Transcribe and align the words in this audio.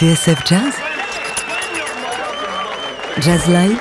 TSF 0.00 0.46
Jazz 0.46 0.72
Jazz 3.20 3.46
Live 3.48 3.76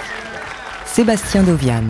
Sébastien 0.86 1.44
Dovian 1.44 1.86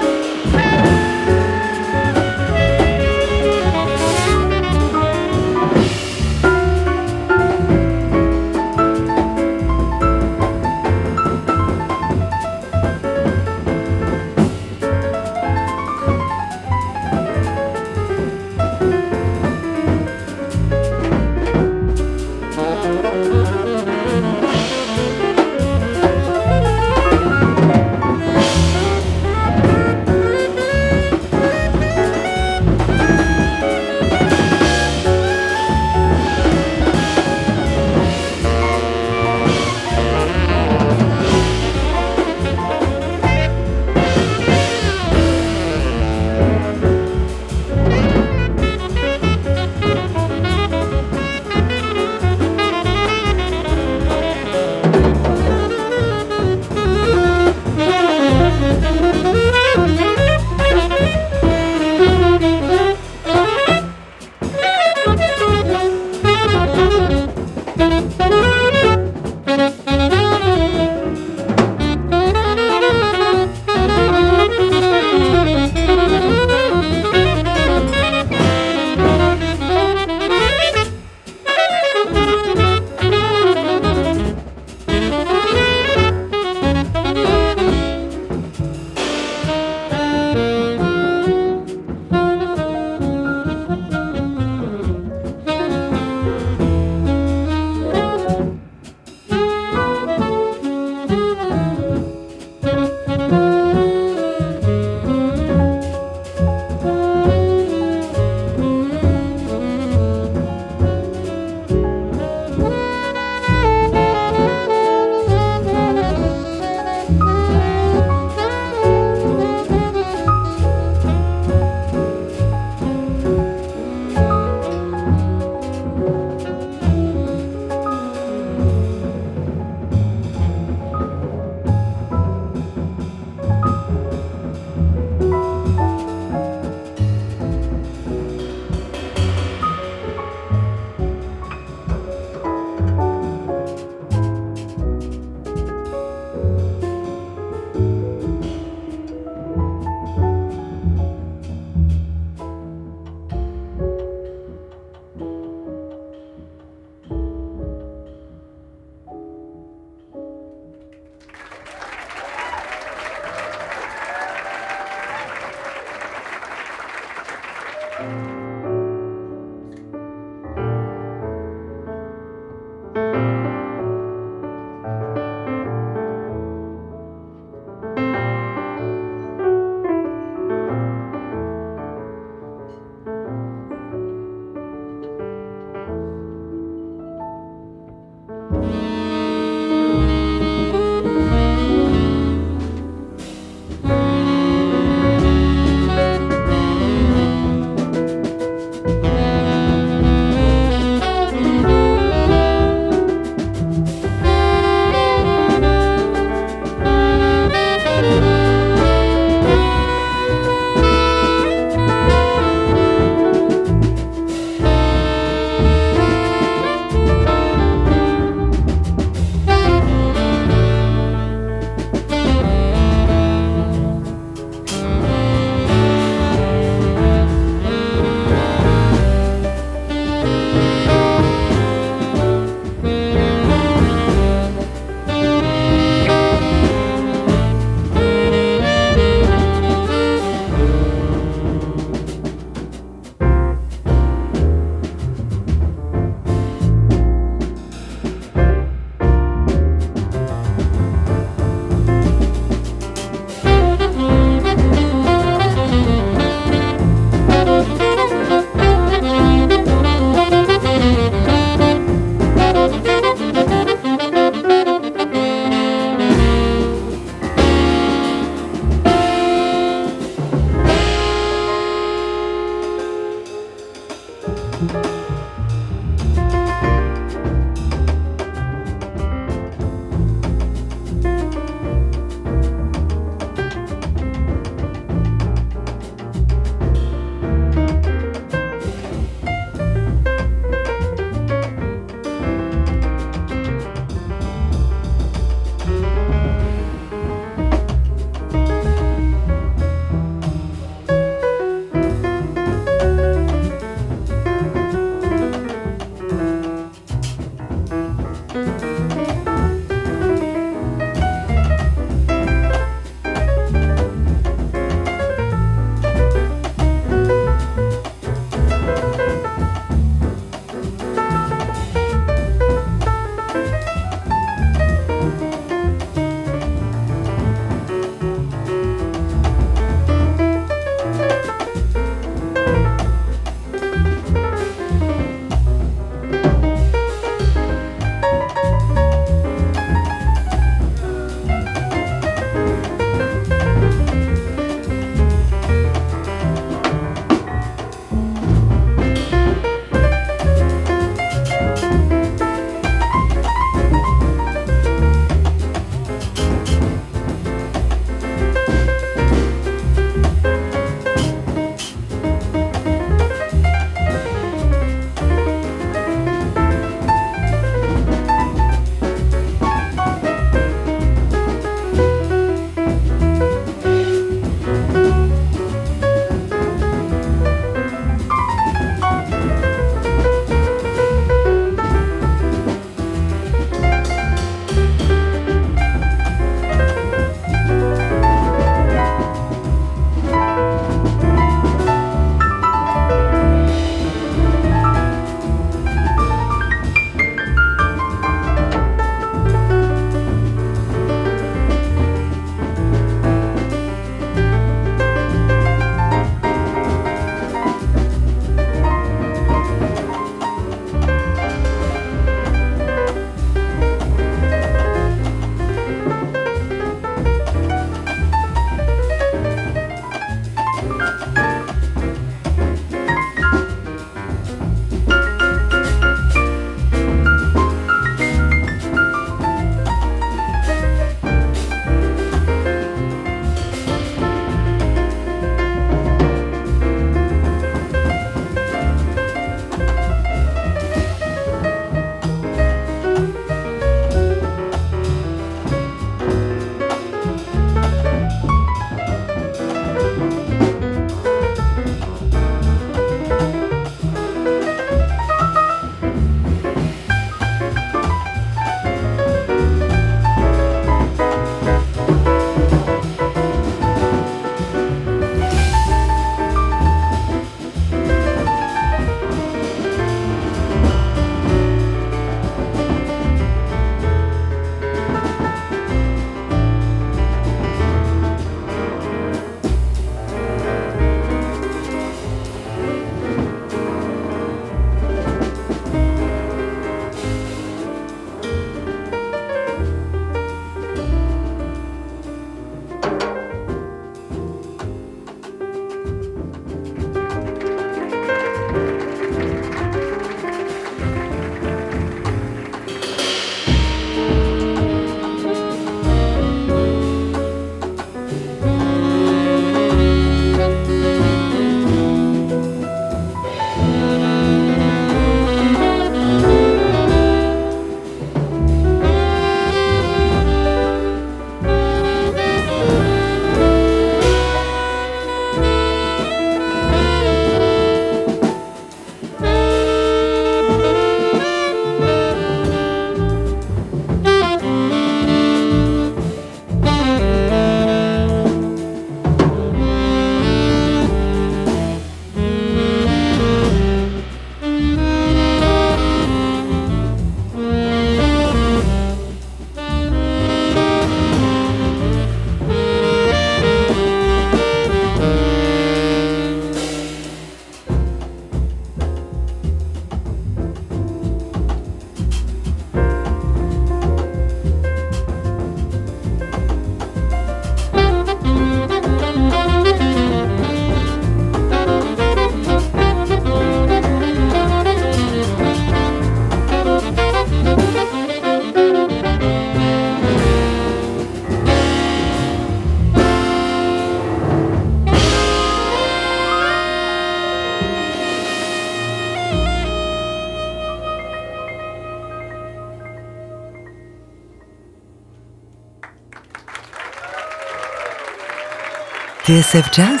TSF 599.24 599.72
Jazz. 599.72 600.00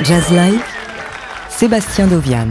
Jazz 0.00 0.30
Live. 0.30 0.64
Sébastien 1.50 2.06
Dovian 2.06 2.48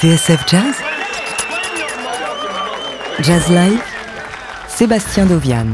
TSF 0.00 0.48
Jazz 0.48 0.76
Jazz 3.20 3.50
Live 3.50 3.82
Sébastien 4.66 5.26
Dovian 5.26 5.66